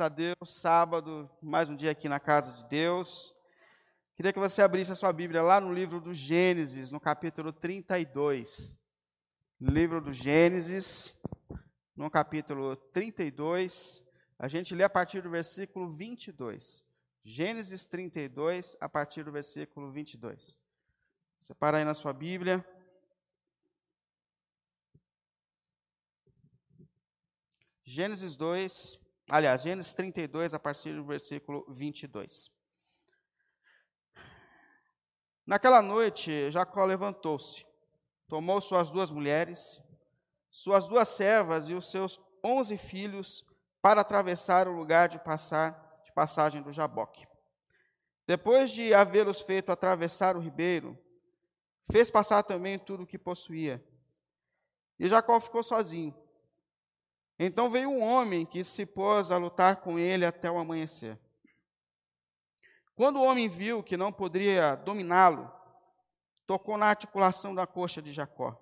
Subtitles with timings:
[0.00, 3.34] a Deus, sábado, mais um dia aqui na casa de Deus.
[4.14, 8.84] Queria que você abrisse a sua Bíblia lá no livro do Gênesis, no capítulo 32.
[9.58, 11.22] Livro do Gênesis,
[11.96, 14.06] no capítulo 32.
[14.38, 16.84] A gente lê a partir do versículo 22.
[17.24, 20.60] Gênesis 32, a partir do versículo 22.
[21.40, 22.62] Separa aí na sua Bíblia.
[27.82, 32.48] Gênesis 2, Aliás, Gênesis 32, a partir do versículo 22.
[35.44, 37.66] Naquela noite, Jacó levantou-se,
[38.28, 39.82] tomou suas duas mulheres,
[40.48, 43.44] suas duas servas e os seus onze filhos
[43.82, 47.26] para atravessar o lugar de, passar, de passagem do Jaboque.
[48.28, 50.96] Depois de havê-los feito atravessar o ribeiro,
[51.90, 53.84] fez passar também tudo o que possuía.
[55.00, 56.14] E Jacó ficou sozinho
[57.38, 61.18] então veio um homem que se pôs a lutar com ele até o amanhecer.
[62.94, 65.52] Quando o homem viu que não poderia dominá-lo,
[66.46, 68.58] tocou na articulação da coxa de Jacó,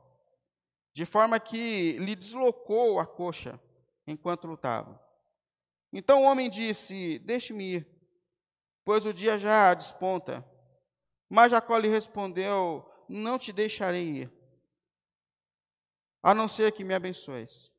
[0.93, 3.61] de forma que lhe deslocou a coxa
[4.07, 5.01] enquanto lutava.
[5.93, 7.89] Então o homem disse: Deixe-me ir,
[8.85, 10.45] pois o dia já desponta.
[11.29, 14.33] Mas Jacó lhe respondeu: Não te deixarei ir,
[16.21, 17.74] a não ser que me abençoes.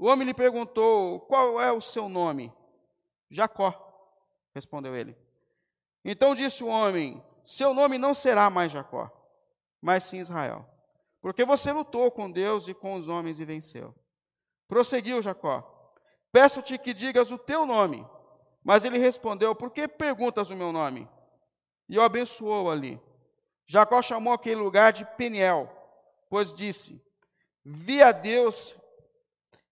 [0.00, 2.50] O homem lhe perguntou: Qual é o seu nome?
[3.30, 3.74] Jacó,
[4.54, 5.14] respondeu ele.
[6.02, 9.10] Então disse o homem: Seu nome não será mais Jacó,
[9.78, 10.66] mas sim Israel,
[11.20, 13.94] porque você lutou com Deus e com os homens e venceu.
[14.66, 15.92] Prosseguiu Jacó:
[16.32, 18.08] Peço-te que digas o teu nome.
[18.64, 21.06] Mas ele respondeu: Por que perguntas o meu nome?
[21.86, 22.98] E o abençoou ali.
[23.66, 25.70] Jacó chamou aquele lugar de Peniel,
[26.30, 27.04] pois disse:
[27.62, 28.79] Vi a Deus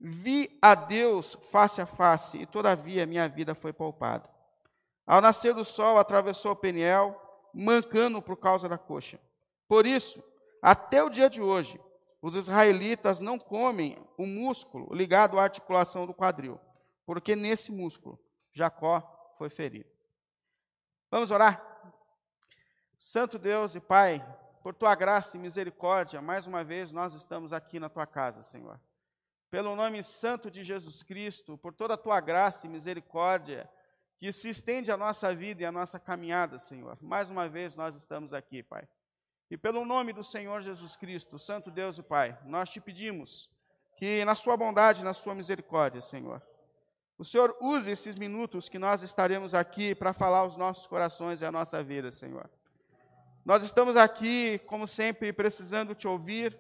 [0.01, 4.29] Vi a Deus face a face, e todavia minha vida foi poupada.
[5.05, 7.21] Ao nascer do sol, atravessou o Peniel,
[7.53, 9.19] mancando por causa da coxa.
[9.67, 10.23] Por isso,
[10.63, 11.81] até o dia de hoje,
[12.23, 16.61] os israelitas não comem o músculo ligado à articulação do quadril,
[17.05, 18.19] porque nesse músculo
[18.53, 19.91] Jacó foi ferido.
[21.11, 21.65] Vamos orar?
[22.97, 24.25] Santo Deus e Pai,
[24.63, 28.79] por tua graça e misericórdia, mais uma vez nós estamos aqui na tua casa, Senhor
[29.51, 33.69] pelo nome santo de Jesus Cristo, por toda a tua graça e misericórdia
[34.19, 36.99] que se estende a nossa vida e a nossa caminhada, Senhor.
[37.01, 38.87] Mais uma vez nós estamos aqui, Pai.
[39.51, 43.51] E pelo nome do Senhor Jesus Cristo, Santo Deus e Pai, nós te pedimos
[43.97, 46.43] que na sua bondade, na sua misericórdia, Senhor,
[47.17, 51.45] o Senhor use esses minutos que nós estaremos aqui para falar aos nossos corações e
[51.45, 52.49] à nossa vida, Senhor.
[53.45, 56.57] Nós estamos aqui, como sempre, precisando te ouvir,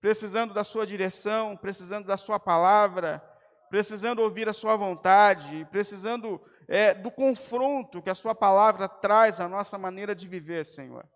[0.00, 3.22] precisando da sua direção, precisando da sua palavra,
[3.68, 9.48] precisando ouvir a sua vontade, precisando é, do confronto que a sua palavra traz à
[9.48, 11.06] nossa maneira de viver, Senhor.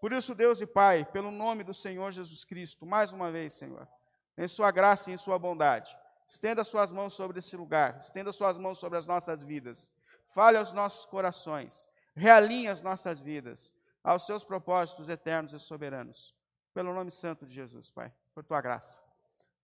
[0.00, 3.88] Por isso, Deus e Pai, pelo nome do Senhor Jesus Cristo, mais uma vez, Senhor,
[4.36, 5.96] em sua graça e em sua bondade,
[6.28, 9.92] estenda suas mãos sobre esse lugar, estenda suas mãos sobre as nossas vidas,
[10.32, 13.72] fale aos nossos corações, realinhe as nossas vidas
[14.04, 16.37] aos seus propósitos eternos e soberanos
[16.72, 19.02] pelo nome santo de Jesus, Pai, por tua graça.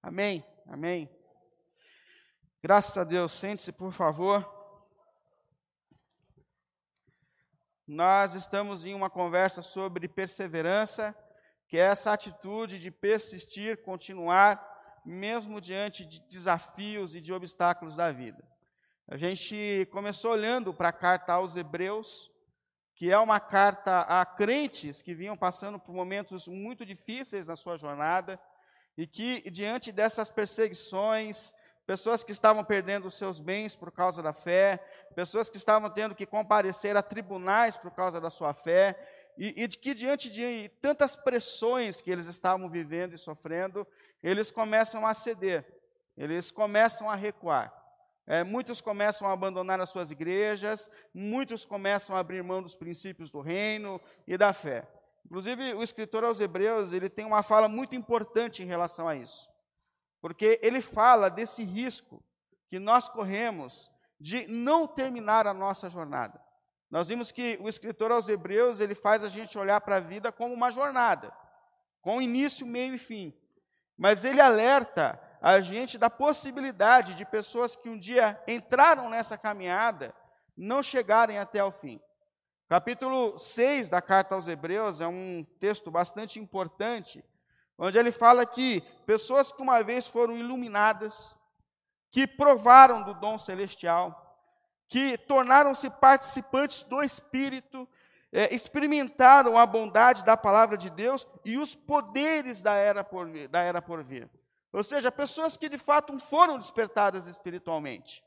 [0.02, 1.08] Amém, amém.
[2.62, 4.50] Graças a Deus, sente-se, por favor.
[7.86, 11.14] Nós estamos em uma conversa sobre perseverança,
[11.68, 14.72] que é essa atitude de persistir, continuar,
[15.04, 18.42] mesmo diante de desafios e de obstáculos da vida.
[19.06, 22.32] A gente começou olhando para a carta aos Hebreus,
[22.94, 27.76] que é uma carta a crentes que vinham passando por momentos muito difíceis na sua
[27.76, 28.40] jornada
[28.96, 31.52] e que, diante dessas perseguições,
[31.84, 34.78] pessoas que estavam perdendo os seus bens por causa da fé,
[35.14, 38.96] pessoas que estavam tendo que comparecer a tribunais por causa da sua fé,
[39.36, 43.84] e, e que, diante de tantas pressões que eles estavam vivendo e sofrendo,
[44.22, 45.66] eles começam a ceder,
[46.16, 47.83] eles começam a recuar.
[48.26, 53.30] É, muitos começam a abandonar as suas igrejas, muitos começam a abrir mão dos princípios
[53.30, 54.88] do reino e da fé.
[55.26, 59.48] Inclusive, o escritor aos Hebreus ele tem uma fala muito importante em relação a isso,
[60.20, 62.24] porque ele fala desse risco
[62.68, 66.42] que nós corremos de não terminar a nossa jornada.
[66.90, 70.30] Nós vimos que o escritor aos Hebreus ele faz a gente olhar para a vida
[70.30, 71.32] como uma jornada,
[72.00, 73.34] com início, meio e fim.
[73.96, 80.14] Mas ele alerta a gente da possibilidade de pessoas que um dia entraram nessa caminhada
[80.56, 82.00] não chegarem até o fim.
[82.66, 87.22] Capítulo 6 da carta aos Hebreus é um texto bastante importante,
[87.76, 91.36] onde ele fala que pessoas que uma vez foram iluminadas,
[92.10, 94.38] que provaram do dom celestial,
[94.88, 97.86] que tornaram-se participantes do Espírito,
[98.32, 103.28] é, experimentaram a bondade da palavra de Deus e os poderes da era por.
[103.50, 104.30] Da era por vir.
[104.74, 108.24] Ou seja, pessoas que de fato foram despertadas espiritualmente,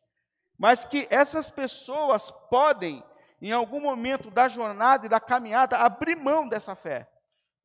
[0.57, 3.03] mas que essas pessoas podem,
[3.41, 7.05] em algum momento da jornada e da caminhada, abrir mão dessa fé,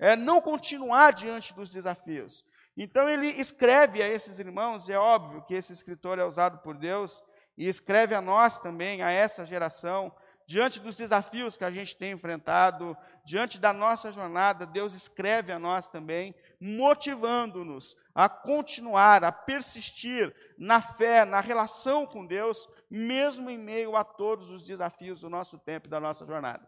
[0.01, 2.45] é, não continuar diante dos desafios.
[2.77, 6.77] Então ele escreve a esses irmãos, e é óbvio que esse escritor é usado por
[6.77, 7.23] Deus,
[7.57, 10.13] e escreve a nós também, a essa geração,
[10.45, 15.59] diante dos desafios que a gente tem enfrentado, diante da nossa jornada, Deus escreve a
[15.59, 23.59] nós também, motivando-nos a continuar, a persistir na fé, na relação com Deus, mesmo em
[23.59, 26.67] meio a todos os desafios do nosso tempo e da nossa jornada.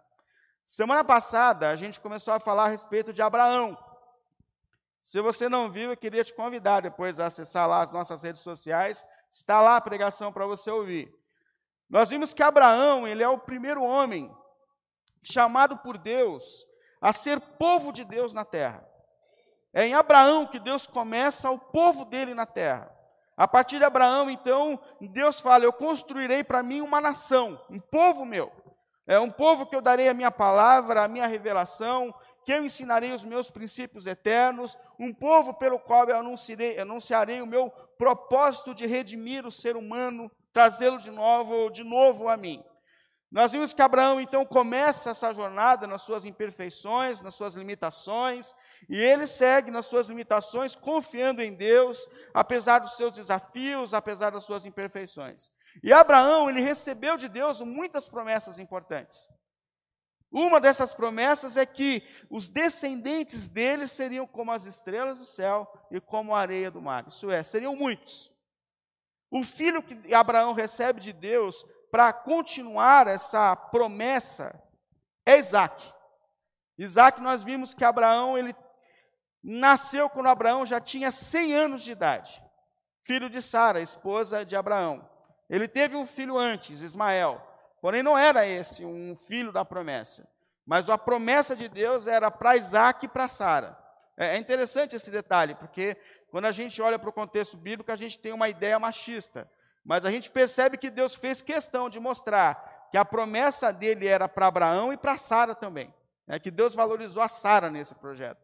[0.65, 3.79] Semana passada, a gente começou a falar a respeito de Abraão.
[5.01, 8.43] Se você não viu, eu queria te convidar depois a acessar lá as nossas redes
[8.43, 11.13] sociais Está lá a pregação para você ouvir.
[11.91, 14.33] Nós vimos que Abraão, ele é o primeiro homem
[15.25, 16.65] chamado por Deus
[17.01, 18.89] a ser povo de Deus na terra.
[19.75, 22.95] É em Abraão que Deus começa o povo dele na terra.
[23.37, 28.25] A partir de Abraão, então, Deus fala: Eu construirei para mim uma nação, um povo
[28.25, 28.53] meu.
[29.05, 33.13] É um povo que eu darei a minha palavra, a minha revelação, que eu ensinarei
[33.13, 37.69] os meus princípios eternos, um povo pelo qual eu anunciarei, anunciarei o meu
[37.99, 42.65] propósito de redimir o ser humano, trazê-lo de novo, de novo a mim.
[43.31, 48.55] Nós vimos que Abraão então começa essa jornada nas suas imperfeições, nas suas limitações,
[48.89, 54.45] e ele segue nas suas limitações, confiando em Deus, apesar dos seus desafios, apesar das
[54.45, 55.51] suas imperfeições.
[55.83, 59.29] E Abraão, ele recebeu de Deus muitas promessas importantes.
[60.31, 66.01] Uma dessas promessas é que os descendentes dele seriam como as estrelas do céu e
[66.01, 67.07] como a areia do mar.
[67.07, 68.35] Isso é, seriam muitos.
[69.31, 74.61] O filho que Abraão recebe de Deus para continuar essa promessa
[75.25, 75.93] é Isaac.
[76.77, 78.53] Isaac, nós vimos que Abraão, ele
[79.45, 82.43] nasceu quando Abraão já tinha 100 anos de idade.
[83.03, 85.07] Filho de Sara, esposa de Abraão.
[85.51, 87.41] Ele teve um filho antes, Ismael.
[87.83, 90.27] Porém, não era esse um filho da promessa.
[90.65, 93.79] Mas a promessa de Deus era para Isaac e para Sara.
[94.17, 95.95] É, é interessante esse detalhe, porque
[96.31, 99.51] quando a gente olha para o contexto bíblico, a gente tem uma ideia machista.
[99.85, 104.27] Mas a gente percebe que Deus fez questão de mostrar que a promessa dele era
[104.27, 105.93] para Abraão e para Sara também.
[106.27, 108.41] É que Deus valorizou a Sara nesse projeto.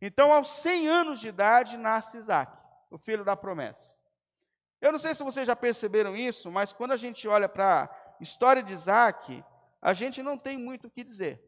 [0.00, 2.56] Então, aos 100 anos de idade, nasce Isaac,
[2.90, 3.94] o filho da promessa.
[4.80, 7.90] Eu não sei se vocês já perceberam isso, mas quando a gente olha para
[8.20, 9.44] história de Isaac,
[9.82, 11.44] a gente não tem muito o que dizer.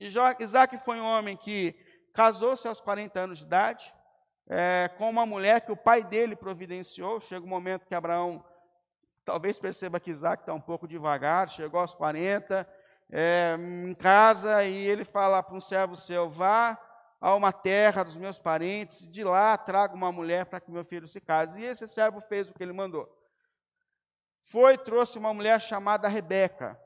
[0.00, 1.74] Isaac foi um homem que
[2.12, 3.94] casou-se aos 40 anos de idade,
[4.48, 7.20] é, com uma mulher que o pai dele providenciou.
[7.20, 8.44] Chega um momento que Abraão
[9.24, 12.68] talvez perceba que Isaac está um pouco devagar, chegou aos 40,
[13.12, 13.56] é,
[13.86, 16.76] em casa, e ele fala para um servo seu: vá
[17.20, 21.06] a uma terra dos meus parentes, de lá traga uma mulher para que meu filho
[21.06, 21.60] se case.
[21.60, 23.08] E esse servo fez o que ele mandou.
[24.42, 26.80] Foi, trouxe uma mulher chamada Rebeca.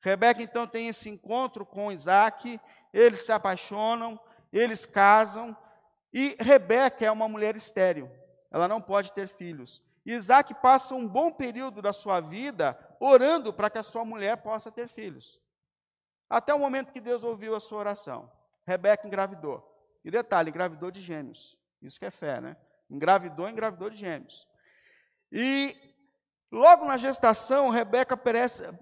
[0.00, 2.60] Rebeca então tem esse encontro com Isaac,
[2.92, 4.18] eles se apaixonam,
[4.52, 5.56] eles casam,
[6.12, 8.10] e Rebeca é uma mulher estéril,
[8.50, 9.84] ela não pode ter filhos.
[10.04, 14.70] Isaac passa um bom período da sua vida orando para que a sua mulher possa
[14.70, 15.42] ter filhos.
[16.30, 18.30] Até o momento que Deus ouviu a sua oração.
[18.66, 19.62] Rebeca engravidou.
[20.04, 21.58] E detalhe, engravidou de gêmeos.
[21.80, 22.56] Isso que é fé, né?
[22.90, 24.46] Engravidou, engravidou de gêmeos.
[25.30, 25.74] E
[26.50, 28.18] Logo na gestação, Rebeca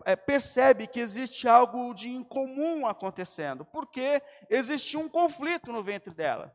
[0.05, 6.55] é, percebe que existe algo de incomum acontecendo, porque existia um conflito no ventre dela.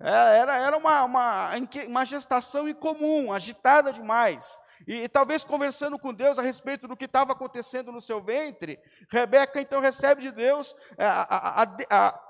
[0.00, 1.50] É, era, era uma, uma,
[1.86, 4.58] uma gestação incomum, agitada demais.
[4.88, 8.80] E, e, talvez conversando com Deus a respeito do que estava acontecendo no seu ventre,
[9.10, 12.20] Rebeca então recebe de Deus é, a, a, a,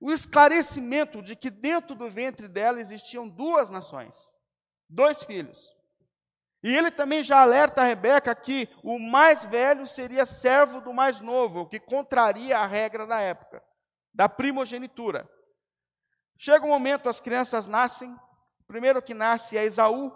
[0.00, 4.30] o esclarecimento de que dentro do ventre dela existiam duas nações,
[4.88, 5.70] dois filhos.
[6.62, 11.20] E ele também já alerta a Rebeca que o mais velho seria servo do mais
[11.20, 13.62] novo, o que contraria a regra da época,
[14.12, 15.28] da primogenitura.
[16.38, 18.10] Chega um momento, as crianças nascem.
[18.60, 20.12] O primeiro que nasce é Esaú,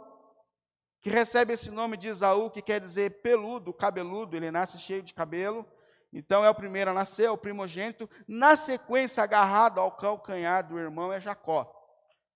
[1.00, 5.12] que recebe esse nome de Esaú, que quer dizer peludo, cabeludo, ele nasce cheio de
[5.12, 5.67] cabelo.
[6.14, 8.09] Então é o primeiro a nascer, é o primogênito.
[8.26, 11.71] Na sequência, agarrado ao calcanhar do irmão, é Jacó.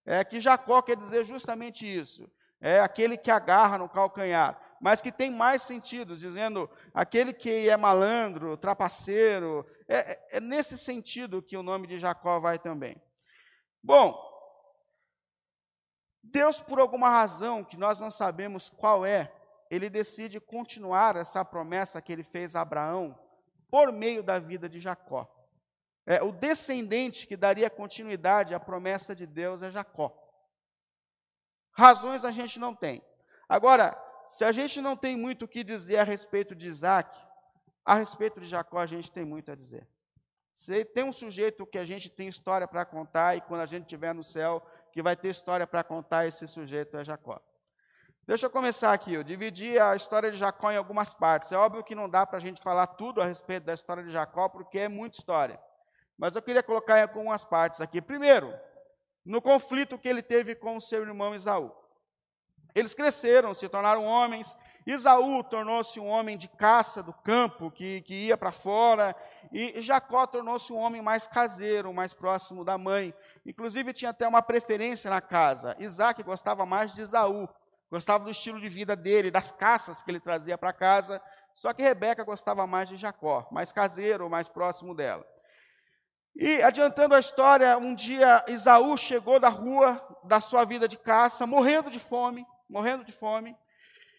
[0.05, 2.31] É que Jacó quer dizer justamente isso
[2.61, 7.77] é aquele que agarra no calcanhar, mas que tem mais sentidos, dizendo aquele que é
[7.77, 9.67] malandro, trapaceiro.
[9.87, 13.01] É, é, é nesse sentido que o nome de Jacó vai também.
[13.83, 14.27] Bom,
[16.23, 19.33] Deus, por alguma razão que nós não sabemos qual é,
[19.71, 23.19] ele decide continuar essa promessa que ele fez a Abraão
[23.71, 25.29] por meio da vida de Jacó.
[26.07, 30.17] É, o descendente que daria continuidade à promessa de Deus é Jacó.
[31.71, 33.03] Razões a gente não tem.
[33.49, 33.97] Agora,
[34.29, 37.19] se a gente não tem muito o que dizer a respeito de Isaac,
[37.85, 39.89] a respeito de Jacó a gente tem muito a dizer.
[40.53, 43.85] Se tem um sujeito que a gente tem história para contar, e quando a gente
[43.85, 47.41] estiver no céu, que vai ter história para contar, esse sujeito é Jacó.
[48.29, 49.15] Deixa eu começar aqui.
[49.15, 51.51] Eu dividi a história de Jacó em algumas partes.
[51.51, 54.11] É óbvio que não dá para a gente falar tudo a respeito da história de
[54.11, 55.59] Jacó, porque é muita história.
[56.19, 58.03] Mas eu queria colocar em algumas partes aqui.
[58.03, 58.55] Primeiro,
[59.25, 61.75] no conflito que ele teve com o seu irmão Isaú.
[62.75, 64.55] Eles cresceram, se tornaram homens.
[64.87, 69.17] Isaú tornou-se um homem de caça do campo, que, que ia para fora.
[69.51, 73.15] E Jacó tornou-se um homem mais caseiro, mais próximo da mãe.
[73.47, 75.75] Inclusive, tinha até uma preferência na casa.
[75.79, 77.49] Isaac gostava mais de Isaú,
[77.91, 81.21] gostava do estilo de vida dele, das caças que ele trazia para casa.
[81.55, 85.27] Só que Rebeca gostava mais de Jacó, mais caseiro, mais próximo dela.
[86.37, 91.47] E adiantando a história, um dia Isaú chegou da rua da sua vida de caça,
[91.47, 93.57] morrendo de fome, morrendo de fome.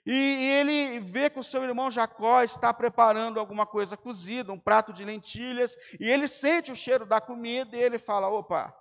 [0.05, 4.91] E, ele vê que o seu irmão Jacó está preparando alguma coisa cozida, um prato
[4.91, 8.75] de lentilhas, e ele sente o cheiro da comida e ele fala: opa,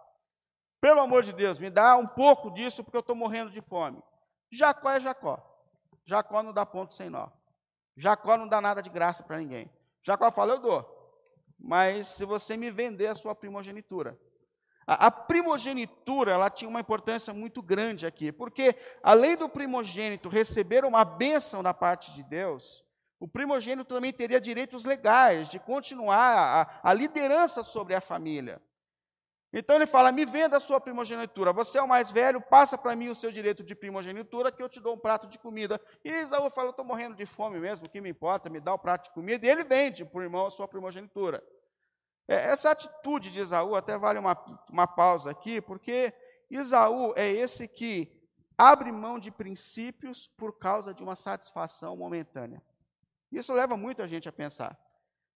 [0.80, 4.02] pelo amor de Deus, me dá um pouco disso porque eu estou morrendo de fome.
[4.50, 5.44] Jacó é Jacó.
[6.04, 7.28] Jacó não dá ponto sem nó.
[7.96, 9.70] Jacó não dá nada de graça para ninguém.
[10.02, 10.98] Jacó fala: eu dou
[11.58, 14.18] mas se você me vender a sua primogenitura.
[14.86, 21.04] A, primogenitura, ela tinha uma importância muito grande aqui, porque além do primogênito receber uma
[21.04, 22.82] bênção da parte de Deus,
[23.20, 26.16] o primogênito também teria direitos legais de continuar
[26.82, 28.62] a, a liderança sobre a família.
[29.52, 31.52] Então ele fala: me venda a sua primogenitura.
[31.52, 34.68] Você é o mais velho, passa para mim o seu direito de primogenitura, que eu
[34.68, 35.80] te dou um prato de comida.
[36.04, 38.78] E Isaú fala: estou morrendo de fome mesmo, o que me importa, me dá o
[38.78, 39.46] prato de comida.
[39.46, 41.42] E ele vende para o irmão a sua primogenitura.
[42.28, 44.36] É, essa atitude de Isaú, até vale uma,
[44.70, 46.12] uma pausa aqui, porque
[46.50, 48.14] Isaú é esse que
[48.56, 52.62] abre mão de princípios por causa de uma satisfação momentânea.
[53.32, 54.78] Isso leva muito a gente a pensar.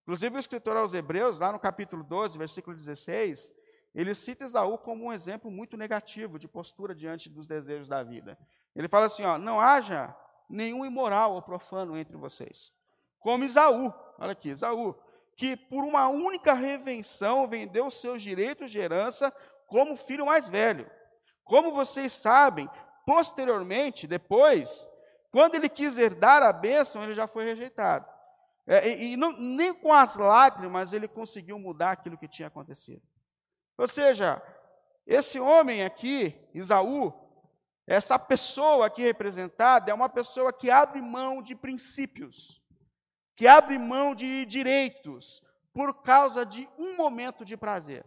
[0.03, 3.55] Inclusive, o escritor aos Hebreus, lá no capítulo 12, versículo 16,
[3.95, 8.39] ele cita Esaú como um exemplo muito negativo de postura diante dos desejos da vida.
[8.75, 10.15] Ele fala assim: ó, não haja
[10.49, 12.73] nenhum imoral ou profano entre vocês.
[13.19, 14.95] Como Esaú, olha aqui, Esaú,
[15.37, 19.33] que por uma única revenção vendeu seus direitos de herança
[19.67, 20.91] como filho mais velho.
[21.45, 22.69] Como vocês sabem,
[23.05, 24.89] posteriormente, depois,
[25.31, 28.07] quando ele quis herdar a bênção, ele já foi rejeitado.
[28.67, 33.03] É, e, e não, nem com as lágrimas ele conseguiu mudar aquilo que tinha acontecido.
[33.77, 34.43] Ou seja,
[35.07, 37.13] esse homem aqui, Isaú,
[37.87, 42.63] essa pessoa aqui representada, é uma pessoa que abre mão de princípios,
[43.35, 48.05] que abre mão de direitos, por causa de um momento de prazer.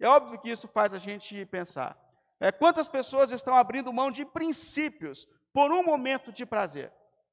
[0.00, 1.96] É óbvio que isso faz a gente pensar.
[2.40, 6.92] É, quantas pessoas estão abrindo mão de princípios por um momento de prazer?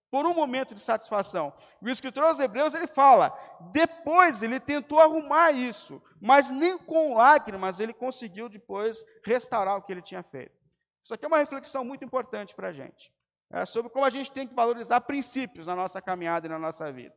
[0.10, 1.54] Por um momento de satisfação.
[1.82, 3.38] O escritor aos Hebreus ele fala:
[3.72, 9.92] depois ele tentou arrumar isso, mas nem com lágrimas ele conseguiu depois restaurar o que
[9.92, 10.56] ele tinha feito.
[11.04, 13.12] Isso aqui é uma reflexão muito importante para a gente,
[13.52, 16.92] é, sobre como a gente tem que valorizar princípios na nossa caminhada e na nossa
[16.92, 17.14] vida.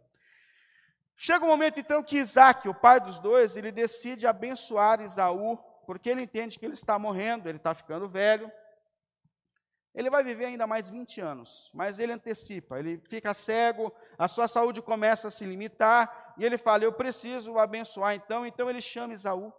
[1.16, 5.58] Chega o um momento então que Isaac, o pai dos dois, ele decide abençoar Isaú,
[5.86, 8.52] porque ele entende que ele está morrendo, ele está ficando velho,
[9.94, 14.46] ele vai viver ainda mais 20 anos, mas ele antecipa, ele fica cego, a sua
[14.46, 18.46] saúde começa a se limitar, e ele fala: Eu preciso abençoar então.
[18.46, 19.52] Então ele chama Isaú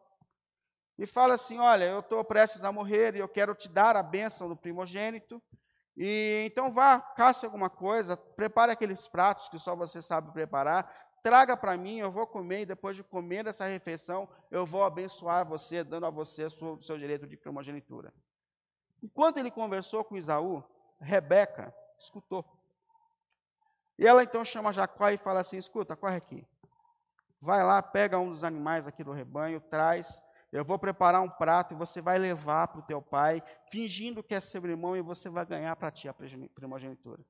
[0.97, 4.03] e fala assim: Olha, eu estou prestes a morrer e eu quero te dar a
[4.03, 5.41] bênção do primogênito.
[5.97, 10.89] E então vá, caça alguma coisa, prepare aqueles pratos que só você sabe preparar,
[11.21, 15.45] traga para mim, eu vou comer, e depois de comer essa refeição, eu vou abençoar
[15.45, 18.13] você, dando a você o seu direito de primogenitura.
[19.01, 20.63] Enquanto ele conversou com Isaú,
[20.99, 22.45] Rebeca escutou.
[23.97, 26.47] E ela então chama Jacó e fala assim: escuta, corre aqui.
[27.41, 30.21] Vai lá, pega um dos animais aqui do rebanho, traz.
[30.51, 33.41] Eu vou preparar um prato e você vai levar para o teu pai,
[33.71, 37.21] fingindo que é seu irmão, e você vai ganhar para ti a primogenitura.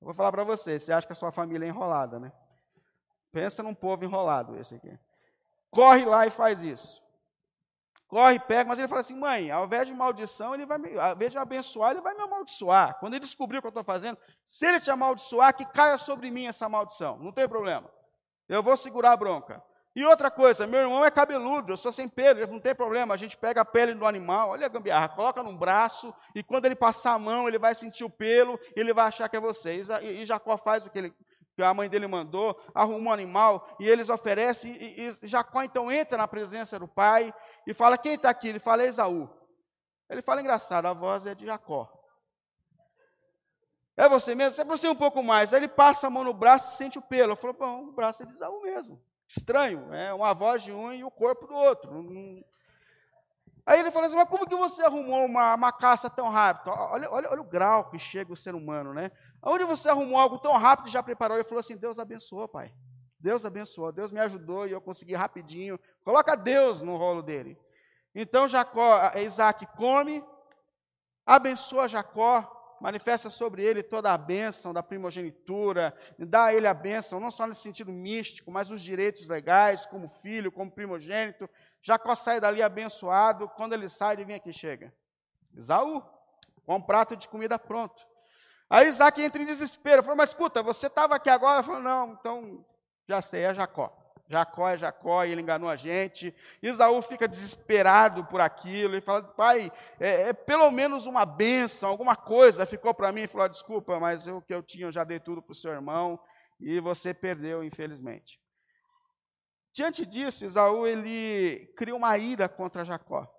[0.00, 2.30] Eu vou falar para você, você acha que a sua família é enrolada, né?
[3.32, 4.98] Pensa num povo enrolado esse aqui.
[5.70, 7.05] Corre lá e faz isso
[8.08, 11.14] corre, pega, mas ele fala assim, mãe, ao invés de maldição, ele vai me, ao
[11.14, 12.98] invés de abençoar, ele vai me amaldiçoar.
[12.98, 16.30] Quando ele descobrir o que eu estou fazendo, se ele te amaldiçoar, que caia sobre
[16.30, 17.90] mim essa maldição, não tem problema.
[18.48, 19.62] Eu vou segurar a bronca.
[19.96, 23.14] E outra coisa, meu irmão é cabeludo, eu sou sem pelo, não tem problema.
[23.14, 26.66] A gente pega a pele do animal, olha a gambiarra, coloca num braço, e quando
[26.66, 29.40] ele passar a mão, ele vai sentir o pelo, e ele vai achar que é
[29.40, 29.82] você.
[30.02, 31.14] E Jacó faz o que, ele,
[31.56, 35.90] que a mãe dele mandou, arruma um animal, e eles oferecem, e, e Jacó então
[35.90, 37.32] entra na presença do pai,
[37.66, 38.48] e fala, quem está aqui?
[38.48, 39.28] Ele fala, Esaú.
[40.08, 41.92] Ele fala, engraçado, a voz é de Jacó.
[43.96, 44.54] É você mesmo?
[44.54, 45.52] Você aproxima um pouco mais.
[45.52, 47.32] Aí ele passa a mão no braço e sente o pelo.
[47.32, 49.02] Eu falo, bom, o braço é de Esaú mesmo.
[49.26, 52.04] Estranho, é uma voz de um e o corpo do outro.
[53.64, 56.70] Aí ele falou assim, mas como que você arrumou uma, uma caça tão rápido?
[56.70, 59.10] Olha, olha, olha o grau que chega o ser humano, né?
[59.42, 61.36] Onde você arrumou algo tão rápido e já preparou?
[61.36, 62.72] Ele falou assim, Deus abençoou, pai.
[63.26, 65.80] Deus abençoou, Deus me ajudou e eu consegui rapidinho.
[66.04, 67.58] Coloca Deus no rolo dele.
[68.14, 70.24] Então Jacó, Isaac come,
[71.26, 77.18] abençoa Jacó, manifesta sobre ele toda a bênção da primogenitura, dá a ele a bênção,
[77.18, 81.50] não só nesse sentido místico, mas os direitos legais, como filho, como primogênito.
[81.82, 84.94] Jacó sai dali abençoado, quando ele sai, vem aqui chega.
[85.52, 86.00] Isaú,
[86.64, 88.06] com um prato de comida pronto.
[88.70, 91.60] Aí Isaac entra em desespero, falou, mas escuta, você estava aqui agora?
[91.64, 92.64] Falou, não, então
[93.08, 93.92] já sei, é Jacó.
[94.28, 96.34] Jacó é Jacó e ele enganou a gente.
[96.60, 99.70] Isaú fica desesperado por aquilo e fala: Pai,
[100.00, 103.20] é, é pelo menos uma benção, alguma coisa ficou para mim.
[103.20, 105.72] Ele falou: Desculpa, mas o que eu tinha eu já dei tudo para o seu
[105.72, 106.18] irmão
[106.58, 108.40] e você perdeu, infelizmente.
[109.72, 113.30] Diante disso, Isaú ele cria uma ira contra Jacó.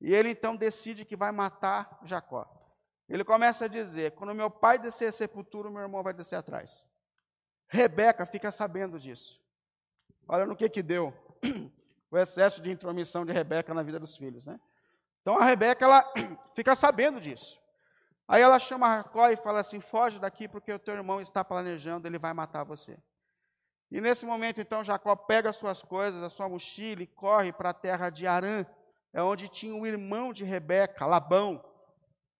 [0.00, 2.48] E ele então decide que vai matar Jacó.
[3.08, 6.86] Ele começa a dizer: Quando meu pai descer a sepultura, meu irmão vai descer atrás.
[7.74, 9.42] Rebeca fica sabendo disso.
[10.28, 11.12] Olha no que que deu
[12.10, 14.60] o excesso de intromissão de Rebeca na vida dos filhos, né?
[15.20, 16.12] Então a Rebeca ela
[16.54, 17.60] fica sabendo disso.
[18.28, 22.06] Aí ela chama Jacó e fala assim: "Foge daqui porque o teu irmão está planejando,
[22.06, 22.96] ele vai matar você".
[23.90, 27.70] E nesse momento então Jacó pega as suas coisas, a sua mochila e corre para
[27.70, 28.64] a terra de Arã,
[29.12, 31.62] é onde tinha o irmão de Rebeca, Labão,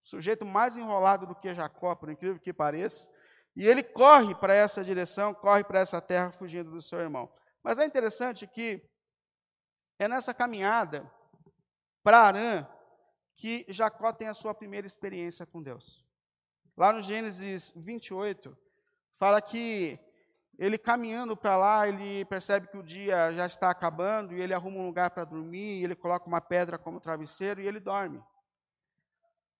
[0.00, 3.10] sujeito mais enrolado do que Jacó, por incrível que pareça.
[3.56, 7.30] E ele corre para essa direção, corre para essa terra fugindo do seu irmão.
[7.62, 8.82] Mas é interessante que
[9.98, 11.08] é nessa caminhada
[12.02, 12.66] para Arã
[13.36, 16.04] que Jacó tem a sua primeira experiência com Deus.
[16.76, 18.56] Lá no Gênesis 28,
[19.16, 19.98] fala que
[20.58, 24.78] ele caminhando para lá, ele percebe que o dia já está acabando e ele arruma
[24.78, 28.22] um lugar para dormir, ele coloca uma pedra como travesseiro e ele dorme.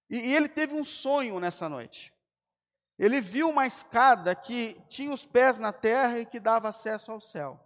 [0.09, 2.14] E, e ele teve um sonho nessa noite.
[2.99, 7.21] Ele viu uma escada que tinha os pés na terra e que dava acesso ao
[7.21, 7.61] céu.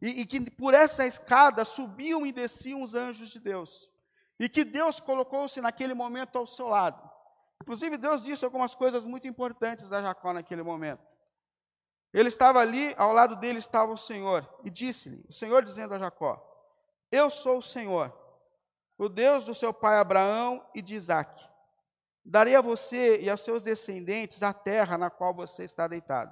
[0.00, 3.90] E, e, que por essa escada subiam e desciam os anjos de Deus.
[4.38, 7.08] E que Deus colocou-se naquele momento ao seu lado.
[7.60, 11.06] Inclusive, Deus disse algumas coisas muito importantes a Jacó naquele momento.
[12.12, 15.98] Ele estava ali, ao lado dele estava o Senhor, e disse-lhe: O Senhor dizendo a
[15.98, 16.42] Jacó:
[17.10, 18.16] Eu sou o Senhor,
[18.96, 21.47] o Deus do seu pai Abraão e de Isaque.
[22.30, 26.30] Darei a você e aos seus descendentes a terra na qual você está deitado.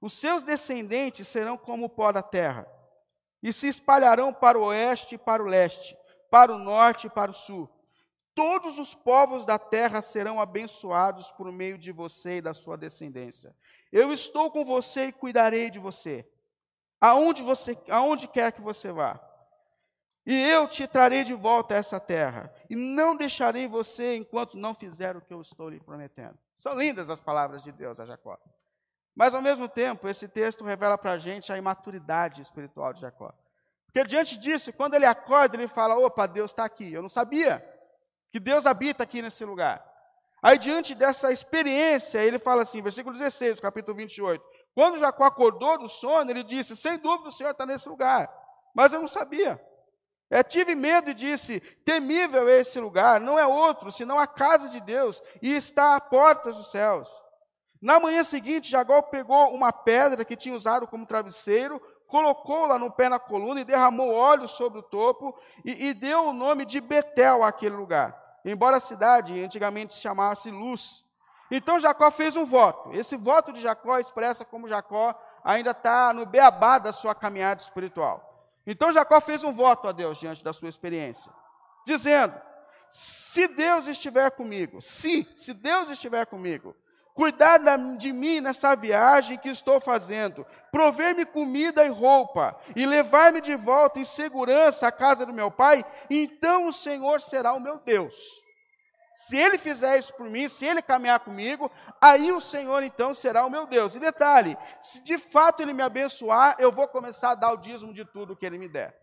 [0.00, 2.66] Os seus descendentes serão como o pó da terra,
[3.40, 5.96] e se espalharão para o oeste e para o leste,
[6.28, 7.70] para o norte e para o sul.
[8.34, 13.54] Todos os povos da terra serão abençoados por meio de você e da sua descendência.
[13.92, 16.28] Eu estou com você e cuidarei de você,
[17.00, 19.27] aonde, você, aonde quer que você vá.
[20.28, 24.74] E eu te trarei de volta a essa terra, e não deixarei você enquanto não
[24.74, 26.38] fizer o que eu estou lhe prometendo.
[26.54, 28.38] São lindas as palavras de Deus a Jacó.
[29.16, 33.32] Mas, ao mesmo tempo, esse texto revela para a gente a imaturidade espiritual de Jacó.
[33.86, 36.92] Porque diante disso, quando ele acorda, ele fala: opa, Deus está aqui.
[36.92, 37.64] Eu não sabia
[38.30, 39.82] que Deus habita aqui nesse lugar.
[40.42, 44.44] Aí, diante dessa experiência, ele fala assim, versículo 16, do capítulo 28.
[44.74, 48.30] Quando Jacó acordou do sono, ele disse: Sem dúvida o Senhor está nesse lugar.
[48.74, 49.58] Mas eu não sabia.
[50.30, 54.68] Eu tive medo e disse: Temível é esse lugar, não é outro, senão a casa
[54.68, 57.08] de Deus, e está à portas dos céus.
[57.80, 63.08] Na manhã seguinte, Jacó pegou uma pedra que tinha usado como travesseiro, colocou-la no pé
[63.08, 67.44] na coluna e derramou óleo sobre o topo e, e deu o nome de Betel
[67.44, 71.04] àquele lugar, embora a cidade antigamente se chamasse Luz.
[71.50, 72.92] Então Jacó fez um voto.
[72.92, 78.27] Esse voto de Jacó expressa como Jacó ainda está no beabá da sua caminhada espiritual.
[78.70, 81.32] Então Jacó fez um voto a Deus diante da sua experiência,
[81.86, 82.38] dizendo:
[82.90, 86.76] se Deus estiver comigo, se, se Deus estiver comigo,
[87.14, 87.58] cuidar
[87.96, 94.00] de mim nessa viagem que estou fazendo, prover-me comida e roupa, e levar-me de volta
[94.00, 98.14] em segurança à casa do meu pai, então o Senhor será o meu Deus.
[99.20, 101.68] Se ele fizer isso por mim, se ele caminhar comigo,
[102.00, 103.96] aí o Senhor então será o meu Deus.
[103.96, 107.92] E detalhe: se de fato ele me abençoar, eu vou começar a dar o dízimo
[107.92, 108.96] de tudo que ele me der.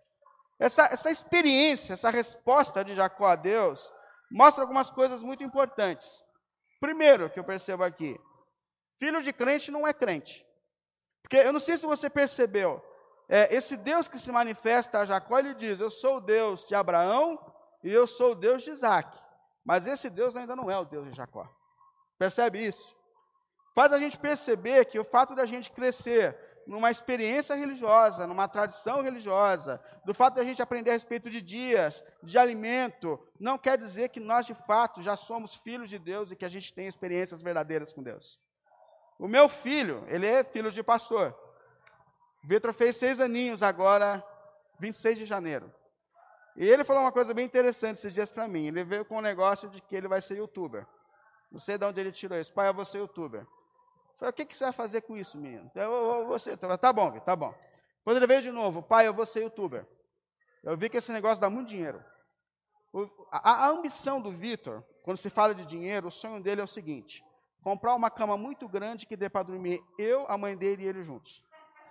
[0.58, 3.92] Essa, essa experiência, essa resposta de Jacó a Deus,
[4.32, 6.24] mostra algumas coisas muito importantes.
[6.80, 8.18] Primeiro, que eu percebo aqui:
[8.98, 10.46] filho de crente não é crente.
[11.24, 12.82] Porque eu não sei se você percebeu,
[13.28, 16.74] é, esse Deus que se manifesta a Jacó, ele diz: Eu sou o Deus de
[16.74, 17.38] Abraão
[17.84, 19.26] e eu sou o Deus de Isaac.
[19.66, 21.50] Mas esse Deus ainda não é o Deus de Jacó.
[22.18, 22.96] Percebe isso?
[23.74, 29.02] Faz a gente perceber que o fato da gente crescer numa experiência religiosa, numa tradição
[29.02, 33.78] religiosa, do fato de a gente aprender a respeito de dias, de alimento, não quer
[33.78, 36.88] dizer que nós de fato já somos filhos de Deus e que a gente tem
[36.88, 38.40] experiências verdadeiras com Deus.
[39.20, 41.36] O meu filho, ele é filho de pastor.
[42.44, 44.24] Vitor fez seis aninhos agora,
[44.80, 45.72] 26 de janeiro.
[46.56, 48.68] E ele falou uma coisa bem interessante esses dias para mim.
[48.68, 50.88] Ele veio com um negócio de que ele vai ser youtuber.
[51.52, 52.52] Não sei de onde ele tirou isso.
[52.54, 53.42] Pai, eu vou ser youtuber.
[53.42, 55.70] Eu falei, o que, que você vai fazer com isso, menino?
[55.76, 56.58] Eu, eu, eu ser.
[56.58, 57.54] Tá bom, tá bom.
[58.04, 59.86] Quando ele veio de novo, pai, eu vou ser youtuber.
[60.64, 62.04] Eu vi que esse negócio dá muito dinheiro.
[62.94, 66.64] O, a, a ambição do Vitor, quando se fala de dinheiro, o sonho dele é
[66.64, 67.24] o seguinte:
[67.62, 71.04] comprar uma cama muito grande que dê para dormir eu, a mãe dele e ele
[71.04, 71.44] juntos.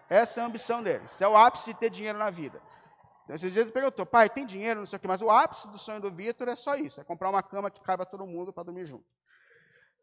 [0.09, 1.05] Essa é a ambição dele.
[1.07, 2.63] Isso é o ápice de ter dinheiro na vida.
[3.25, 5.71] Então, esses dias ele perguntou, pai, tem dinheiro, não sei o quê, mas o ápice
[5.71, 8.53] do sonho do Vitor é só isso, é comprar uma cama que caiba todo mundo
[8.53, 9.05] para dormir junto.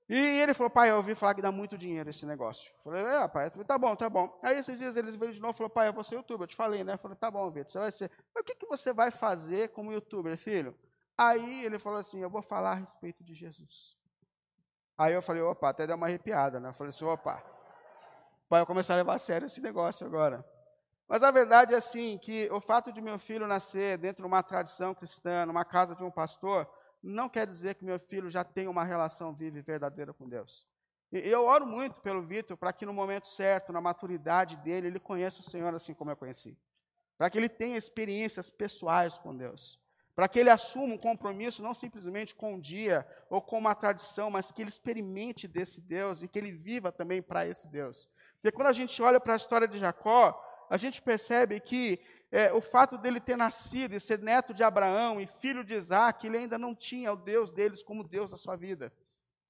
[0.09, 2.69] E ele falou, pai, eu ouvi falar que dá muito dinheiro esse negócio.
[2.79, 4.37] Eu falei, é, pai, falei, tá bom, tá bom.
[4.43, 6.47] Aí esses dias eles veio de novo e falou, pai, eu vou ser youtuber, eu
[6.47, 6.95] te falei, né?
[6.95, 8.11] Eu falei, tá bom, Vitor, você vai ser.
[8.35, 10.77] Mas o que, que você vai fazer como youtuber, filho?
[11.17, 13.95] Aí ele falou assim, eu vou falar a respeito de Jesus.
[14.97, 16.69] Aí eu falei, opa, até deu uma arrepiada, né?
[16.69, 17.41] Eu falei assim, opa,
[18.49, 20.45] pai, eu começar a levar a sério esse negócio agora.
[21.11, 24.41] Mas a verdade é assim, que o fato de meu filho nascer dentro de uma
[24.41, 26.65] tradição cristã, numa casa de um pastor,
[27.03, 30.65] não quer dizer que meu filho já tenha uma relação viva e verdadeira com Deus.
[31.11, 35.01] E eu oro muito pelo Vitor para que no momento certo, na maturidade dele, ele
[35.01, 36.57] conheça o Senhor assim como eu conheci.
[37.17, 39.77] Para que ele tenha experiências pessoais com Deus.
[40.15, 44.31] Para que ele assuma um compromisso não simplesmente com um dia ou com uma tradição,
[44.31, 48.09] mas que ele experimente desse Deus e que ele viva também para esse Deus.
[48.35, 51.99] Porque quando a gente olha para a história de Jacó, a gente percebe que
[52.31, 56.25] é, o fato dele ter nascido e ser neto de Abraão e filho de Isaac,
[56.25, 58.89] ele ainda não tinha o Deus deles como Deus da sua vida.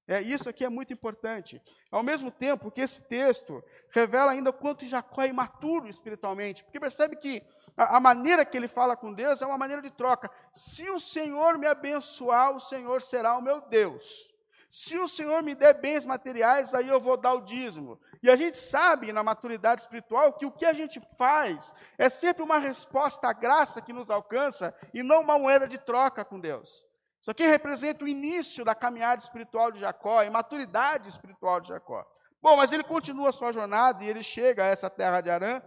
[0.08, 1.62] É, isso aqui é muito importante.
[1.92, 6.80] Ao mesmo tempo que esse texto revela ainda o quanto Jacó é imaturo espiritualmente, porque
[6.80, 7.44] percebe que
[7.78, 10.28] a, a maneira que ele fala com Deus é uma maneira de troca.
[10.56, 14.31] Se o Senhor me abençoar, o Senhor será o meu Deus.
[14.72, 18.00] Se o Senhor me der bens materiais, aí eu vou dar o dízimo.
[18.24, 22.42] E a gente sabe na maturidade espiritual que o que a gente faz é sempre
[22.42, 26.86] uma resposta à graça que nos alcança e não uma moeda de troca com Deus.
[27.22, 32.08] Isso aqui representa o início da caminhada espiritual de Jacó, a maturidade espiritual de Jacó.
[32.42, 35.62] Bom, mas ele continua a sua jornada e ele chega a essa terra de Arã,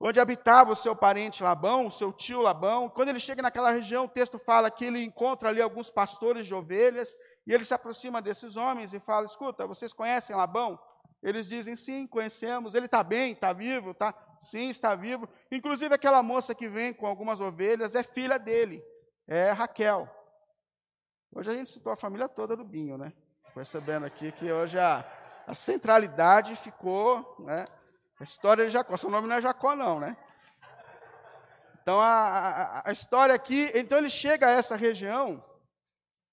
[0.00, 2.88] onde habitava o seu parente Labão, o seu tio Labão.
[2.88, 6.54] Quando ele chega naquela região, o texto fala que ele encontra ali alguns pastores de
[6.54, 7.14] ovelhas
[7.48, 10.78] e ele se aproxima desses homens e fala: Escuta, vocês conhecem Labão?
[11.22, 12.74] Eles dizem: Sim, conhecemos.
[12.74, 14.14] Ele está bem, está vivo, tá?
[14.38, 15.26] Sim, está vivo.
[15.50, 18.84] Inclusive, aquela moça que vem com algumas ovelhas é filha dele,
[19.26, 20.06] é Raquel.
[21.34, 23.14] Hoje a gente citou a família toda do Binho, né?
[23.54, 25.02] Percebendo aqui que hoje a,
[25.46, 27.64] a centralidade ficou, né?
[28.20, 28.94] A história de Jacó.
[28.98, 30.18] Seu nome não é Jacó, não, né?
[31.80, 33.72] Então, a, a, a história aqui.
[33.74, 35.42] Então, ele chega a essa região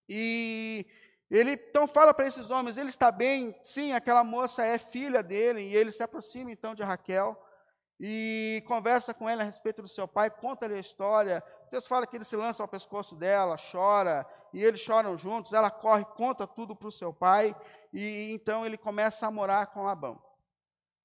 [0.10, 0.86] e
[1.30, 5.62] ele então fala para esses homens: ele está bem, sim, aquela moça é filha dele,
[5.62, 7.40] e ele se aproxima então de Raquel
[8.00, 11.44] e conversa com ela a respeito do seu pai, conta-lhe a história.
[11.72, 15.54] Deus fala que ele se lança ao pescoço dela, chora, e eles choram juntos.
[15.54, 17.56] Ela corre, conta tudo para o seu pai,
[17.94, 20.22] e então ele começa a morar com Labão.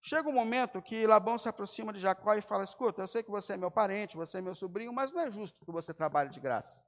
[0.02, 3.30] Chega um momento que Labão se aproxima de Jacó e fala: Escuta, eu sei que
[3.30, 6.30] você é meu parente, você é meu sobrinho, mas não é justo que você trabalhe
[6.30, 6.82] de graça.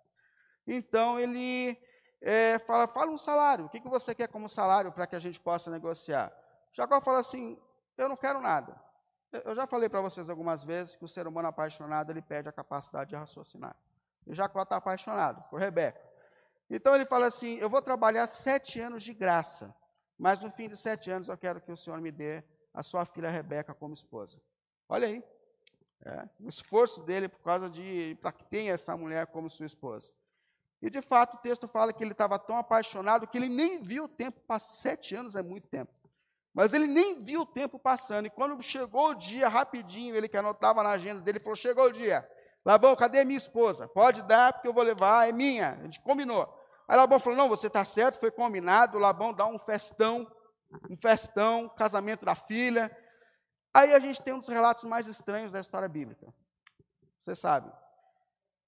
[0.67, 1.79] Então ele
[2.23, 5.19] é, fala, fala um salário, o que, que você quer como salário para que a
[5.19, 6.33] gente possa negociar?
[6.73, 7.59] Jacó fala assim,
[7.99, 8.81] eu não quero nada.
[9.45, 12.53] Eu já falei para vocês algumas vezes que o ser humano apaixonado, ele perde a
[12.53, 13.75] capacidade de raciocinar.
[14.27, 16.01] E Jacó está apaixonado por Rebeca.
[16.71, 19.75] Então ele fala assim, eu vou trabalhar sete anos de graça,
[20.17, 23.05] mas no fim de sete anos eu quero que o Senhor me dê a sua
[23.05, 24.41] filha Rebeca como esposa.
[24.89, 25.25] Olha aí,
[26.05, 30.13] é, o esforço dele por causa de, para que tenha essa mulher como sua esposa.
[30.83, 34.05] E de fato o texto fala que ele estava tão apaixonado que ele nem viu
[34.05, 34.73] o tempo passar.
[34.73, 35.93] Sete anos é muito tempo.
[36.53, 38.27] Mas ele nem viu o tempo passando.
[38.27, 41.93] E quando chegou o dia, rapidinho, ele que anotava na agenda dele, falou: Chegou o
[41.93, 42.29] dia.
[42.65, 43.89] Labão, cadê minha esposa?
[43.89, 45.71] Pode dar, porque eu vou levar, é minha.
[45.71, 46.53] A gente combinou.
[46.89, 48.99] Aí Labão falou: Não, você está certo, foi combinado.
[48.99, 50.27] Labão dá um festão,
[50.91, 52.95] um festão, casamento da filha.
[53.73, 56.35] Aí a gente tem um dos relatos mais estranhos da história bíblica.
[57.19, 57.73] Você sabe.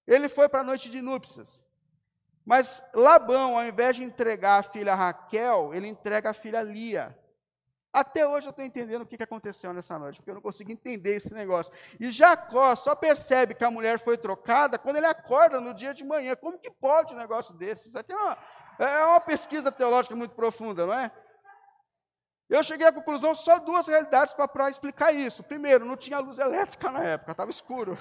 [0.07, 1.64] Ele foi para a noite de núpcias.
[2.45, 7.19] Mas Labão, ao invés de entregar a filha Raquel, ele entrega a filha Lia.
[7.95, 11.15] Até hoje eu estou entendendo o que aconteceu nessa noite, porque eu não consigo entender
[11.15, 11.73] esse negócio.
[11.99, 16.03] E Jacó só percebe que a mulher foi trocada quando ele acorda no dia de
[16.03, 16.35] manhã.
[16.35, 17.89] Como que pode um negócio desse?
[17.89, 18.39] Isso aqui é uma,
[18.81, 21.09] é uma pesquisa teológica muito profunda, não é?
[22.49, 25.45] Eu cheguei à conclusão só duas realidades para explicar isso.
[25.45, 27.97] Primeiro, não tinha luz elétrica na época, estava escuro.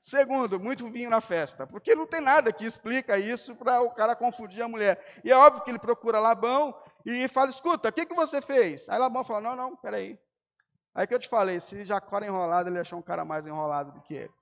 [0.00, 4.14] Segundo, muito vinho na festa, porque não tem nada que explica isso para o cara
[4.16, 5.20] confundir a mulher.
[5.24, 8.88] E é óbvio que ele procura Labão e fala: escuta, o que, que você fez?
[8.88, 10.18] Aí Labão fala: não, não, peraí.
[10.94, 13.92] Aí que eu te falei: se Jacó era enrolado, ele achou um cara mais enrolado
[13.92, 14.32] do que ele.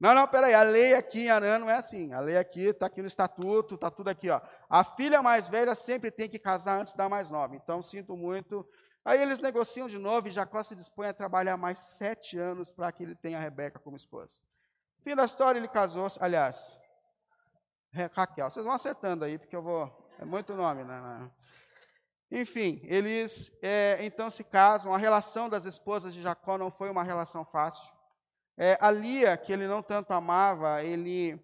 [0.00, 2.12] Não, não, peraí, a lei aqui em Arã não é assim.
[2.12, 4.30] A lei aqui está aqui no estatuto, está tudo aqui.
[4.30, 4.40] Ó.
[4.70, 7.56] A filha mais velha sempre tem que casar antes da mais nova.
[7.56, 8.64] Então, sinto muito.
[9.04, 12.92] Aí eles negociam de novo e Jacó se dispõe a trabalhar mais sete anos para
[12.92, 14.38] que ele tenha a Rebeca como esposa.
[15.08, 16.78] Fim da história, ele casou, aliás,
[18.12, 18.50] Raquel.
[18.50, 19.90] Vocês vão acertando aí, porque eu vou.
[20.18, 21.30] É muito nome, né?
[22.30, 24.92] Enfim, eles é, então se casam.
[24.92, 27.90] A relação das esposas de Jacó não foi uma relação fácil.
[28.54, 31.40] É, a Lia, que ele não tanto amava, ele,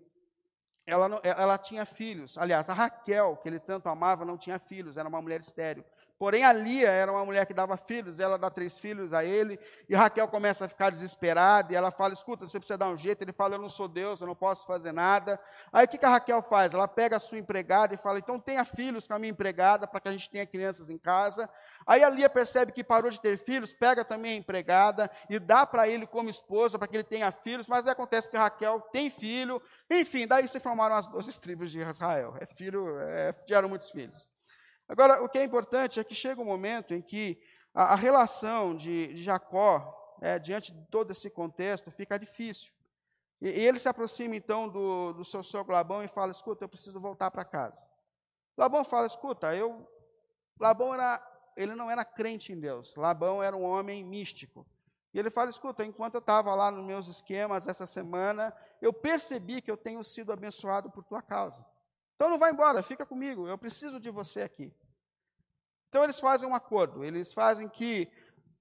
[0.87, 2.37] ela, ela tinha filhos.
[2.37, 5.87] Aliás, a Raquel, que ele tanto amava, não tinha filhos, era uma mulher estéril.
[6.25, 9.61] Porém, a Lia era uma mulher que dava filhos, ela dá três filhos a ele,
[9.87, 13.21] e Raquel começa a ficar desesperada, e ela fala: Escuta, você precisa dar um jeito.
[13.21, 15.39] Ele fala: Eu não sou Deus, eu não posso fazer nada.
[15.71, 16.73] Aí o que, que a Raquel faz?
[16.73, 20.01] Ela pega a sua empregada e fala: Então tenha filhos com a minha empregada, para
[20.01, 21.47] que a gente tenha crianças em casa.
[21.87, 25.67] Aí a Lia percebe que parou de ter filhos, pega também a empregada e dá
[25.67, 29.61] para ele como esposa, para que ele tenha filhos, mas acontece que Raquel tem filho,
[29.91, 32.35] enfim, daí se formaram as duas tribos de Israel.
[32.41, 34.27] É filho, é, geram muitos filhos.
[34.89, 37.41] Agora, o que é importante é que chega um momento em que
[37.75, 42.73] a, a relação de, de Jacó, é, diante de todo esse contexto, fica difícil.
[43.41, 46.69] E, e ele se aproxima então do, do seu sogro Labão e fala: Escuta, eu
[46.69, 47.83] preciso voltar para casa.
[48.57, 49.89] Labão fala: Escuta, eu.
[50.61, 51.21] Labão era,
[51.57, 52.95] ele não era crente em Deus.
[52.95, 54.67] Labão era um homem místico.
[55.13, 59.61] E ele fala: Escuta, enquanto eu estava lá nos meus esquemas essa semana, eu percebi
[59.61, 61.65] que eu tenho sido abençoado por tua causa.
[62.15, 64.73] Então não vai embora, fica comigo, eu preciso de você aqui.
[65.89, 68.11] Então eles fazem um acordo, eles fazem que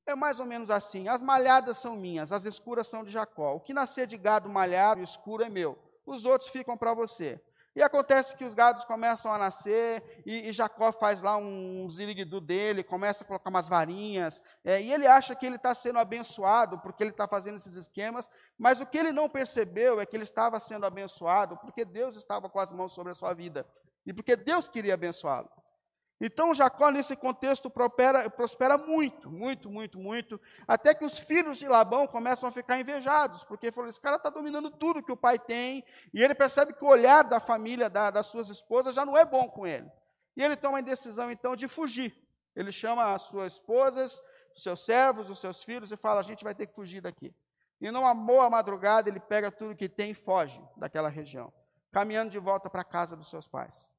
[0.06, 3.56] é mais ou menos assim: as malhadas são minhas, as escuras são de Jacó.
[3.56, 7.42] O que nascer de gado malhado escuro é meu, os outros ficam para você.
[7.76, 11.90] E acontece que os gados começam a nascer, e, e Jacó faz lá um, um
[11.90, 15.98] ziriguidu dele, começa a colocar umas varinhas, é, e ele acha que ele está sendo
[15.98, 20.16] abençoado porque ele está fazendo esses esquemas, mas o que ele não percebeu é que
[20.16, 23.68] ele estava sendo abençoado porque Deus estava com as mãos sobre a sua vida,
[24.06, 25.50] e porque Deus queria abençoá-lo.
[26.26, 31.68] Então Jacó, nesse contexto, prospera, prospera, muito, muito, muito, muito, até que os filhos de
[31.68, 35.38] Labão começam a ficar invejados, porque falou: esse cara está dominando tudo que o pai
[35.38, 35.84] tem,
[36.14, 39.26] e ele percebe que o olhar da família, da, das suas esposas, já não é
[39.26, 39.92] bom com ele.
[40.38, 42.16] E ele toma a decisão, então, de fugir.
[42.56, 44.22] Ele chama as suas esposas,
[44.56, 47.36] os seus servos, os seus filhos, e fala: a gente vai ter que fugir daqui.
[47.82, 51.52] E numa boa madrugada, ele pega tudo que tem e foge daquela região,
[51.92, 53.92] caminhando de volta para a casa dos seus pais.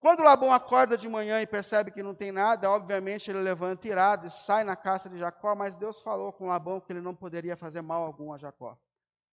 [0.00, 4.26] Quando Labão acorda de manhã e percebe que não tem nada, obviamente ele levanta irado
[4.26, 7.54] e sai na caça de Jacó, mas Deus falou com Labão que ele não poderia
[7.54, 8.78] fazer mal algum a Jacó.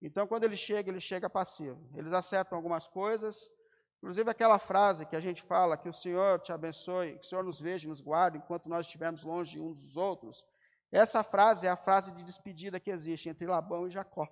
[0.02, 1.80] Então, quando ele chega, ele chega passivo.
[1.94, 3.50] Eles acertam algumas coisas,
[3.96, 7.42] inclusive aquela frase que a gente fala, que o Senhor te abençoe, que o Senhor
[7.42, 10.44] nos veja e nos guarde enquanto nós estivermos longe uns dos outros.
[10.92, 14.28] Essa frase é a frase de despedida que existe entre Labão e Jacó.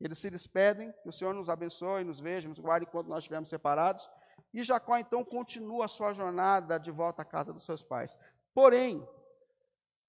[0.00, 3.48] Eles se despedem, que o Senhor nos abençoe, nos veja, nos guarde enquanto nós estivermos
[3.48, 4.08] separados.
[4.56, 8.18] E Jacó então continua a sua jornada de volta à casa dos seus pais.
[8.54, 9.06] Porém,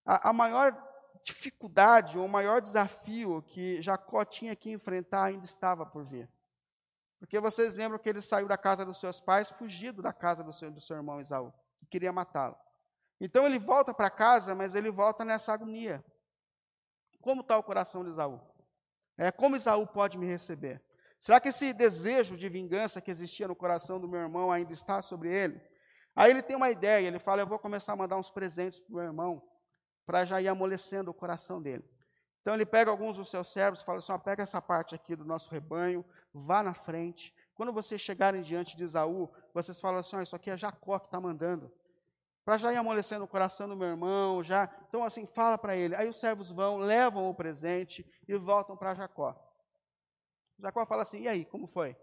[0.05, 0.71] a, a maior
[1.21, 6.31] dificuldade, ou o maior desafio que Jacó tinha que enfrentar ainda estava por vir.
[7.19, 10.53] Porque vocês lembram que ele saiu da casa dos seus pais, fugido da casa do
[10.53, 12.55] seu, do seu irmão Esaú, que queria matá-lo.
[13.19, 16.01] Então ele volta para casa, mas ele volta nessa agonia.
[17.19, 18.39] Como está o coração de Esaú?
[19.17, 20.81] É, como Esaú pode me receber?
[21.19, 25.01] Será que esse desejo de vingança que existia no coração do meu irmão ainda está
[25.01, 25.59] sobre ele?
[26.15, 28.91] Aí ele tem uma ideia, ele fala: Eu vou começar a mandar uns presentes para
[28.91, 29.41] o meu irmão,
[30.05, 31.83] para já ir amolecendo o coração dele.
[32.41, 35.25] Então ele pega alguns dos seus servos e fala assim: pega essa parte aqui do
[35.25, 37.35] nosso rebanho, vá na frente.
[37.53, 41.19] Quando vocês chegarem diante de Esaú, vocês falam assim: Isso aqui é Jacó que está
[41.19, 41.71] mandando.
[42.45, 44.73] Para já ir amolecendo o coração do meu irmão, já.
[44.87, 45.93] Então, assim, fala para ele.
[45.97, 49.35] Aí os servos vão, levam o presente e voltam para Jacó.
[50.59, 51.95] Jacó fala assim: e aí, como foi?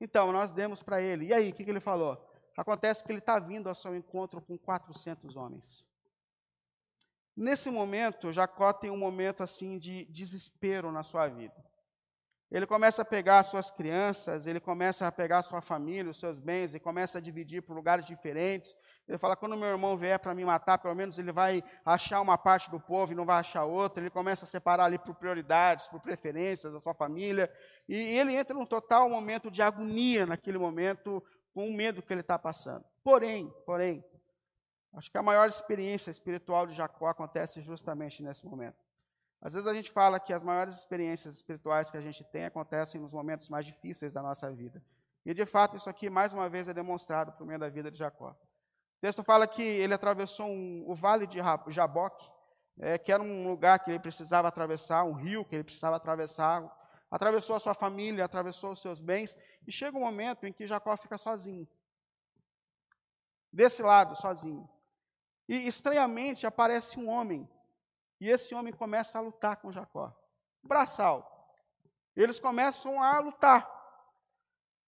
[0.00, 1.26] Então, nós demos para ele.
[1.26, 2.16] E aí, o que, que ele falou?
[2.56, 5.84] Acontece que ele está vindo ao seu encontro com 400 homens.
[7.36, 11.54] Nesse momento, Jacó tem um momento assim de desespero na sua vida.
[12.50, 16.38] Ele começa a pegar as suas crianças, ele começa a pegar sua família, os seus
[16.38, 18.74] bens, e começa a dividir por lugares diferentes.
[19.08, 22.36] Ele fala: quando meu irmão vier para me matar, pelo menos ele vai achar uma
[22.36, 24.02] parte do povo e não vai achar outra.
[24.02, 27.50] Ele começa a separar ali por prioridades, por preferências, a sua família.
[27.88, 31.22] E ele entra num total momento de agonia naquele momento,
[31.54, 32.84] com o medo que ele está passando.
[33.02, 34.04] Porém, porém,
[34.92, 38.76] acho que a maior experiência espiritual de Jacó acontece justamente nesse momento.
[39.40, 43.00] Às vezes a gente fala que as maiores experiências espirituais que a gente tem acontecem
[43.00, 44.82] nos momentos mais difíceis da nossa vida.
[45.24, 47.98] E de fato, isso aqui, mais uma vez, é demonstrado por meio da vida de
[47.98, 48.36] Jacó.
[48.98, 52.30] O texto fala que ele atravessou um, o vale de Jaboque,
[52.78, 56.76] é, que era um lugar que ele precisava atravessar, um rio que ele precisava atravessar.
[57.10, 60.96] Atravessou a sua família, atravessou os seus bens, e chega um momento em que Jacó
[60.96, 61.66] fica sozinho.
[63.52, 64.68] Desse lado, sozinho.
[65.48, 67.48] E estranhamente aparece um homem
[68.20, 70.12] e esse homem começa a lutar com Jacó.
[70.62, 71.54] Braçal.
[72.16, 73.76] Eles começam a lutar.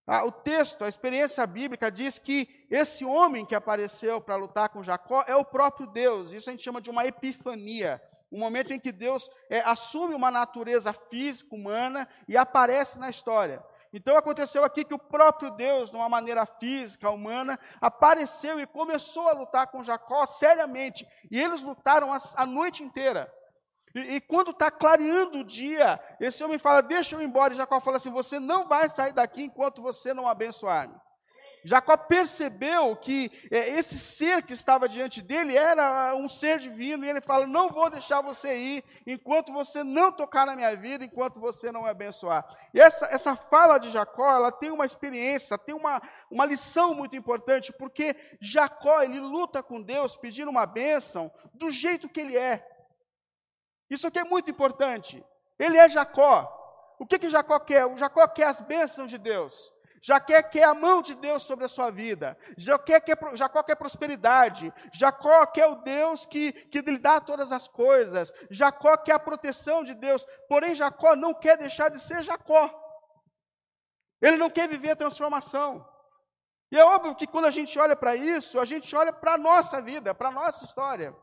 [0.07, 4.83] Ah, o texto, a experiência bíblica diz que esse homem que apareceu para lutar com
[4.83, 6.33] Jacó é o próprio Deus.
[6.33, 8.01] Isso a gente chama de uma epifania.
[8.31, 13.61] Um momento em que Deus é, assume uma natureza física, humana, e aparece na história.
[13.93, 19.29] Então aconteceu aqui que o próprio Deus, de uma maneira física, humana, apareceu e começou
[19.29, 21.05] a lutar com Jacó seriamente.
[21.29, 23.29] E eles lutaram a, a noite inteira.
[23.93, 27.53] E, e quando está clareando o dia, esse homem fala: Deixa eu ir embora.
[27.53, 30.95] E Jacó fala assim: Você não vai sair daqui enquanto você não abençoar-me.
[31.65, 37.11] Jacó percebeu que é, esse ser que estava diante dele era um ser divino, e
[37.11, 41.41] ele fala: Não vou deixar você ir enquanto você não tocar na minha vida, enquanto
[41.41, 42.47] você não me abençoar.
[42.73, 47.17] E essa, essa fala de Jacó, ela tem uma experiência, tem uma, uma lição muito
[47.17, 52.67] importante, porque Jacó, ele luta com Deus pedindo uma bênção do jeito que ele é.
[53.89, 55.25] Isso aqui é muito importante.
[55.59, 56.57] Ele é Jacó.
[56.99, 57.87] O que, que Jacó quer?
[57.87, 59.73] O Jacó quer as bênçãos de Deus.
[60.03, 62.37] Jacó quer a mão de Deus sobre a sua vida.
[62.57, 64.73] Jacó quer, Jacó quer prosperidade.
[64.93, 68.33] Jacó quer o Deus que, que lhe dá todas as coisas.
[68.51, 70.27] Jacó quer a proteção de Deus.
[70.49, 72.71] Porém, Jacó não quer deixar de ser Jacó.
[74.23, 75.87] Ele não quer viver a transformação.
[76.73, 79.39] E é óbvio que quando a gente olha para isso, a gente olha para a
[79.39, 81.15] nossa vida, para a nossa história.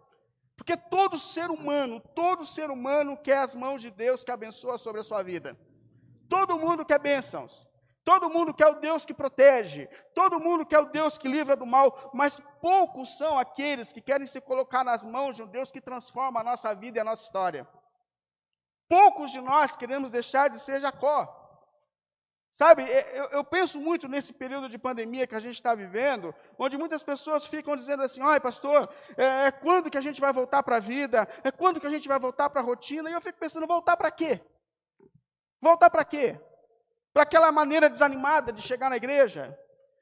[0.55, 5.01] Porque todo ser humano, todo ser humano quer as mãos de Deus que abençoa sobre
[5.01, 5.57] a sua vida.
[6.29, 7.66] Todo mundo quer bênçãos.
[8.07, 11.65] Todo mundo quer o Deus que protege, todo mundo quer o Deus que livra do
[11.65, 15.81] mal, mas poucos são aqueles que querem se colocar nas mãos de um Deus que
[15.81, 17.67] transforma a nossa vida e a nossa história.
[18.87, 21.27] Poucos de nós queremos deixar de ser Jacó.
[22.49, 26.77] Sabe, eu, eu penso muito nesse período de pandemia que a gente está vivendo, onde
[26.77, 30.63] muitas pessoas ficam dizendo assim: ai, pastor, é, é quando que a gente vai voltar
[30.63, 31.27] para a vida?
[31.43, 33.09] É quando que a gente vai voltar para a rotina?
[33.09, 34.39] E eu fico pensando: voltar para quê?
[35.61, 36.39] Voltar para quê?
[37.17, 39.57] Para aquela maneira desanimada de chegar na igreja?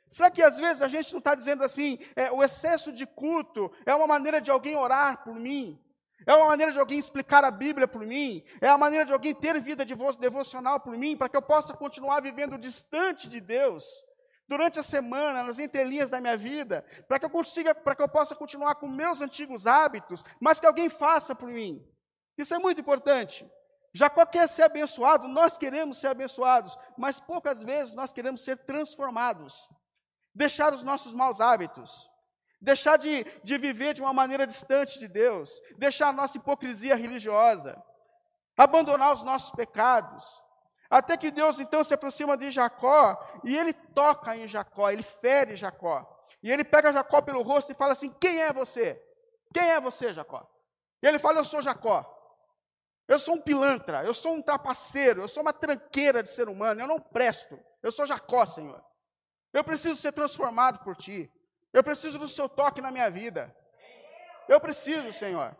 [0.09, 3.71] Será que às vezes a gente não está dizendo assim, é, o excesso de culto
[3.85, 5.81] é uma maneira de alguém orar por mim?
[6.27, 8.43] É uma maneira de alguém explicar a Bíblia por mim?
[8.59, 12.19] É a maneira de alguém ter vida devocional por mim, para que eu possa continuar
[12.19, 13.85] vivendo distante de Deus?
[14.45, 18.09] Durante a semana, nas entrelinhas da minha vida, para que eu consiga, para que eu
[18.09, 21.81] possa continuar com meus antigos hábitos, mas que alguém faça por mim.
[22.37, 23.49] Isso é muito importante.
[23.95, 29.69] Jacó quer ser abençoado, nós queremos ser abençoados, mas poucas vezes nós queremos ser transformados,
[30.33, 32.09] deixar os nossos maus hábitos,
[32.59, 37.81] deixar de, de viver de uma maneira distante de Deus, deixar a nossa hipocrisia religiosa,
[38.57, 40.43] abandonar os nossos pecados.
[40.89, 45.55] Até que Deus então se aproxima de Jacó e ele toca em Jacó, ele fere
[45.55, 46.05] Jacó.
[46.43, 49.01] E ele pega Jacó pelo rosto e fala assim: Quem é você?
[49.53, 50.45] Quem é você, Jacó?
[51.01, 52.11] E ele fala: Eu sou Jacó.
[53.07, 56.81] Eu sou um pilantra, eu sou um trapaceiro, eu sou uma tranqueira de ser humano,
[56.81, 57.59] eu não presto.
[57.83, 58.83] Eu sou Jacó, Senhor.
[59.53, 61.31] Eu preciso ser transformado por ti.
[61.71, 63.55] Eu preciso do seu toque na minha vida.
[64.47, 65.55] Eu preciso, Senhor.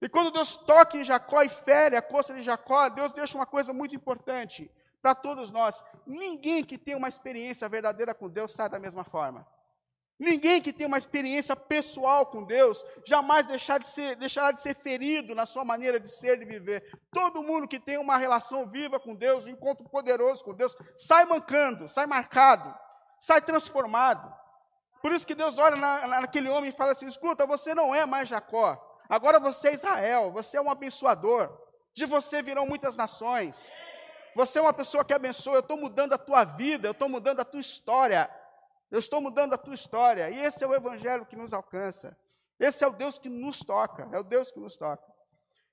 [0.00, 3.46] E quando Deus toca em Jacó e fere a costa de Jacó, Deus deixa uma
[3.46, 4.70] coisa muito importante
[5.02, 5.82] para todos nós.
[6.06, 9.46] Ninguém que tem uma experiência verdadeira com Deus sai da mesma forma.
[10.20, 15.34] Ninguém que tem uma experiência pessoal com Deus jamais de ser, deixará de ser ferido
[15.34, 16.84] na sua maneira de ser e de viver.
[17.10, 21.24] Todo mundo que tem uma relação viva com Deus, um encontro poderoso com Deus, sai
[21.24, 22.78] mancando, sai marcado,
[23.18, 24.30] sai transformado.
[25.00, 28.04] Por isso que Deus olha na, naquele homem e fala assim: escuta, você não é
[28.04, 31.50] mais Jacó, agora você é Israel, você é um abençoador,
[31.94, 33.72] de você virão muitas nações.
[34.36, 37.40] Você é uma pessoa que abençoa, eu estou mudando a tua vida, eu estou mudando
[37.40, 38.30] a tua história.
[38.90, 40.30] Eu estou mudando a tua história.
[40.30, 42.16] E esse é o evangelho que nos alcança.
[42.58, 45.02] Esse é o Deus que nos toca, é o Deus que nos toca.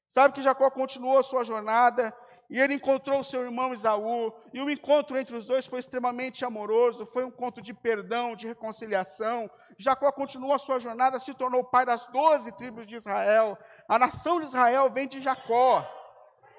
[0.07, 2.15] Sabe que Jacó continuou a sua jornada
[2.49, 6.45] e ele encontrou o seu irmão Isaú, e o encontro entre os dois foi extremamente
[6.45, 9.49] amoroso, foi um encontro de perdão, de reconciliação.
[9.77, 13.57] Jacó continuou a sua jornada, se tornou pai das doze tribos de Israel.
[13.87, 15.85] A nação de Israel vem de Jacó.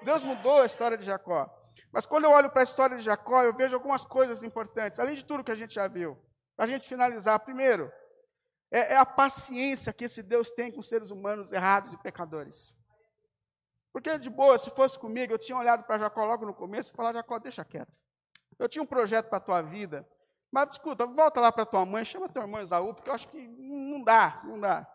[0.03, 1.49] Deus mudou a história de Jacó.
[1.91, 5.15] Mas quando eu olho para a história de Jacó, eu vejo algumas coisas importantes, além
[5.15, 6.15] de tudo que a gente já viu.
[6.59, 7.89] Para a gente finalizar, primeiro,
[8.69, 12.75] é, é a paciência que esse Deus tem com seres humanos errados e pecadores.
[13.93, 16.95] Porque, de boa, se fosse comigo, eu tinha olhado para Jacó logo no começo e
[16.97, 17.93] falado, Jacó, deixa quieto.
[18.59, 20.05] Eu tinha um projeto para a tua vida,
[20.51, 23.47] mas escuta, volta lá para tua mãe, chama teu irmão Esaú, porque eu acho que
[23.47, 24.85] não dá, não dá.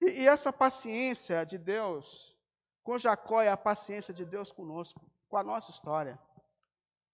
[0.00, 2.34] E, e essa paciência de Deus
[2.82, 6.18] com Jacó é a paciência de Deus conosco, com a nossa história.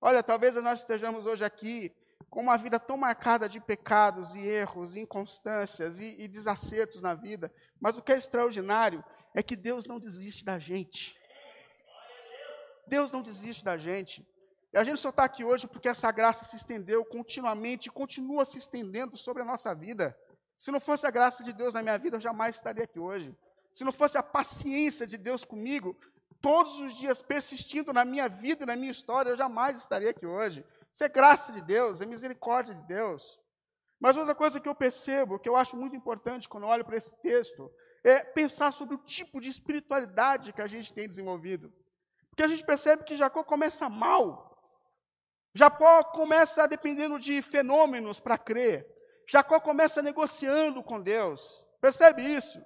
[0.00, 1.99] Olha, talvez nós estejamos hoje aqui
[2.30, 7.12] com uma vida tão marcada de pecados e erros, e inconstâncias e, e desacertos na
[7.12, 9.04] vida, mas o que é extraordinário
[9.34, 11.18] é que Deus não desiste da gente.
[12.86, 14.26] Deus não desiste da gente.
[14.72, 18.44] E a gente só está aqui hoje porque essa graça se estendeu continuamente e continua
[18.44, 20.16] se estendendo sobre a nossa vida.
[20.56, 23.36] Se não fosse a graça de Deus na minha vida, eu jamais estaria aqui hoje.
[23.72, 25.96] Se não fosse a paciência de Deus comigo,
[26.40, 30.26] todos os dias persistindo na minha vida e na minha história, eu jamais estaria aqui
[30.26, 30.64] hoje.
[30.92, 33.40] Isso é graça de Deus, é misericórdia de Deus.
[34.00, 37.14] Mas outra coisa que eu percebo, que eu acho muito importante quando olho para esse
[37.20, 37.70] texto,
[38.02, 41.72] é pensar sobre o tipo de espiritualidade que a gente tem desenvolvido.
[42.30, 44.50] Porque a gente percebe que Jacó começa mal.
[45.54, 48.86] Jacó começa dependendo de fenômenos para crer.
[49.28, 51.64] Jacó começa negociando com Deus.
[51.80, 52.60] Percebe isso?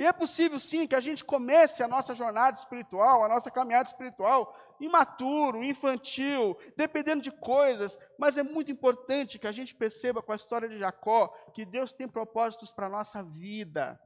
[0.00, 3.88] E é possível sim que a gente comece a nossa jornada espiritual, a nossa caminhada
[3.88, 10.32] espiritual, imaturo, infantil, dependendo de coisas, mas é muito importante que a gente perceba com
[10.32, 14.00] a história de Jacó que Deus tem propósitos para a nossa vida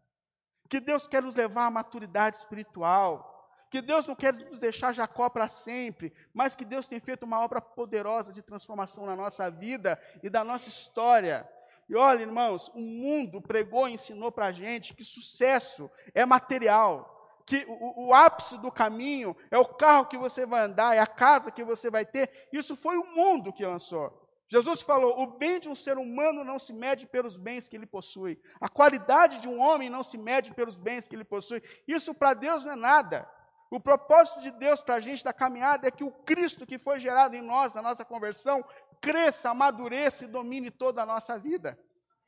[0.69, 5.29] que Deus quer nos levar à maturidade espiritual, que Deus não quer nos deixar Jacó
[5.29, 10.01] para sempre, mas que Deus tem feito uma obra poderosa de transformação na nossa vida
[10.23, 11.49] e da nossa história.
[11.89, 17.43] E olha, irmãos, o mundo pregou e ensinou para a gente que sucesso é material,
[17.47, 21.07] que o, o, ápice do caminho é o carro que você vai andar, é a
[21.07, 22.49] casa que você vai ter.
[22.53, 24.23] Isso foi o mundo que lançou.
[24.49, 27.87] Jesus falou: o bem de um ser humano não se mede pelos bens que ele
[27.87, 31.63] possui, a qualidade de um homem não se mede pelos bens que ele possui.
[31.87, 33.29] Isso para Deus não é nada.
[33.71, 37.01] O propósito de Deus para a gente da caminhada é que o Cristo que foi
[37.01, 38.65] gerado em nós, na nossa conversão,
[39.05, 41.79] cresça, amadureça e domine toda a nossa vida.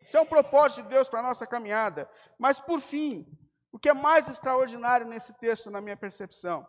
[0.00, 2.08] Isso é um propósito de Deus para a nossa caminhada.
[2.38, 3.26] Mas, por fim,
[3.72, 6.68] o que é mais extraordinário nesse texto, na minha percepção,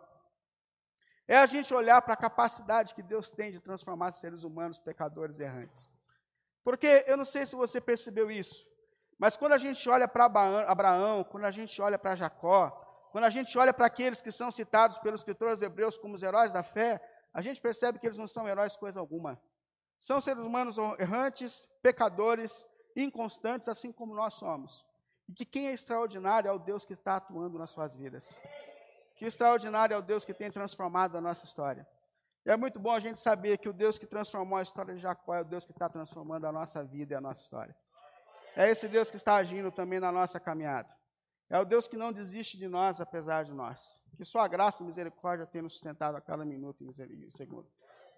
[1.26, 5.38] é a gente olhar para a capacidade que Deus tem de transformar seres humanos pecadores
[5.40, 5.92] errantes.
[6.64, 8.66] Porque eu não sei se você percebeu isso,
[9.18, 10.24] mas quando a gente olha para
[10.66, 12.70] Abraão, quando a gente olha para Jacó,
[13.12, 16.52] quando a gente olha para aqueles que são citados pelos escritores hebreus como os heróis
[16.52, 17.00] da fé,
[17.32, 19.40] a gente percebe que eles não são heróis coisa alguma.
[20.00, 24.86] São seres humanos errantes, pecadores, inconstantes, assim como nós somos.
[25.28, 28.36] E que quem é extraordinário é o Deus que está atuando nas suas vidas.
[29.16, 31.86] Que extraordinário é o Deus que tem transformado a nossa história.
[32.46, 35.00] E é muito bom a gente saber que o Deus que transformou a história de
[35.00, 37.76] Jacó é o Deus que está transformando a nossa vida e a nossa história.
[38.56, 40.88] É esse Deus que está agindo também na nossa caminhada.
[41.50, 44.00] É o Deus que não desiste de nós, apesar de nós.
[44.16, 47.68] Que sua graça e misericórdia tenham sustentado a cada minuto e segundo.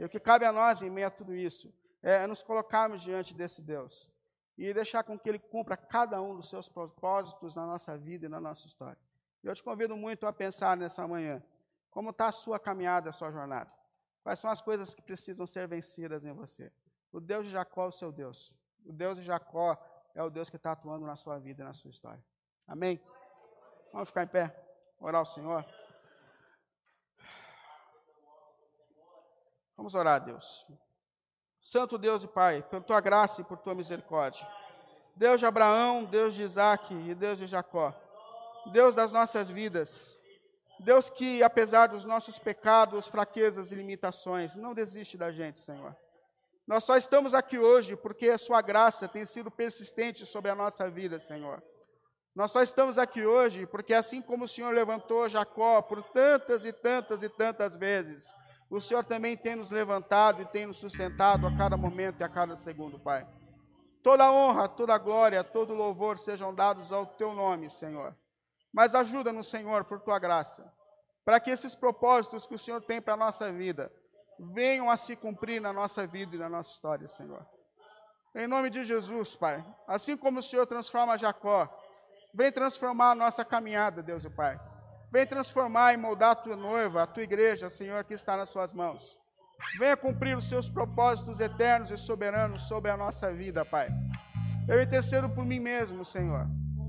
[0.01, 1.71] E o que cabe a nós, em meio a tudo isso,
[2.03, 4.11] é nos colocarmos diante desse Deus
[4.57, 8.29] e deixar com que Ele cumpra cada um dos seus propósitos na nossa vida e
[8.29, 8.97] na nossa história.
[9.45, 11.43] Eu te convido muito a pensar nessa manhã.
[11.91, 13.71] Como está a sua caminhada, a sua jornada?
[14.23, 16.73] Quais são as coisas que precisam ser vencidas em você?
[17.13, 18.57] O Deus de Jacó é o seu Deus.
[18.87, 19.77] O Deus de Jacó
[20.15, 22.25] é o Deus que está atuando na sua vida e na sua história.
[22.67, 22.99] Amém?
[23.93, 24.57] Vamos ficar em pé,
[24.99, 25.63] orar ao Senhor.
[29.81, 30.67] Vamos orar a Deus.
[31.59, 34.47] Santo Deus e Pai, por tua graça e por tua misericórdia.
[35.17, 37.95] Deus de Abraão, Deus de Isaac e Deus de Jacó.
[38.73, 40.19] Deus das nossas vidas.
[40.81, 45.97] Deus que, apesar dos nossos pecados, fraquezas e limitações, não desiste da gente, Senhor.
[46.67, 50.91] Nós só estamos aqui hoje porque a Sua graça tem sido persistente sobre a nossa
[50.91, 51.63] vida, Senhor.
[52.35, 56.73] Nós só estamos aqui hoje porque, assim como o Senhor levantou Jacó por tantas e
[56.73, 58.35] tantas e tantas vezes,
[58.71, 62.29] o Senhor também tem nos levantado e tem nos sustentado a cada momento e a
[62.29, 63.27] cada segundo, Pai.
[64.01, 68.17] Toda honra, toda glória, todo louvor sejam dados ao Teu nome, Senhor.
[68.73, 70.73] Mas ajuda-nos, Senhor, por tua graça,
[71.25, 73.93] para que esses propósitos que o Senhor tem para a nossa vida,
[74.39, 77.45] venham a se cumprir na nossa vida e na nossa história, Senhor.
[78.35, 79.65] Em nome de Jesus, Pai.
[79.89, 81.69] Assim como o Senhor transforma Jacó,
[82.33, 84.59] vem transformar a nossa caminhada, Deus e Pai.
[85.13, 88.73] Vem transformar e moldar a tua noiva, a tua igreja, Senhor, que está nas suas
[88.73, 89.19] mãos.
[89.79, 93.89] Venha cumprir os seus propósitos eternos e soberanos sobre a nossa vida, Pai.
[94.69, 96.47] Eu intercedo por mim mesmo, Senhor.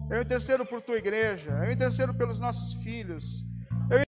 [0.10, 1.52] Eu intercedo por tua igreja.
[1.66, 3.44] Eu intercedo pelos nossos filhos.